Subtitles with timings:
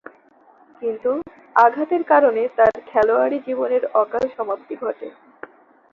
[0.81, 1.11] কিন্তু,
[1.55, 5.07] আঘাতের কারণে তার খেলোয়াড়ী জীবনের অকাল সমাপ্তি ঘটে।